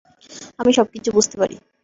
[0.59, 1.55] আমি সব কিছু বুঝতে পারি।